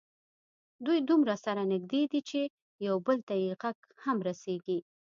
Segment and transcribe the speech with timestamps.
[0.85, 2.41] دوی دومره سره نږدې دي چې
[2.87, 4.79] یو بل ته یې غږ هم رسېږي.